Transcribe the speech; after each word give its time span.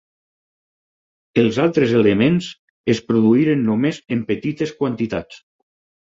Els 1.41 1.59
altres 1.65 1.91
elements 1.99 2.47
es 2.93 3.01
produïren 3.09 3.61
només 3.67 3.99
en 4.15 4.23
petites 4.31 4.73
quantitats. 4.79 5.43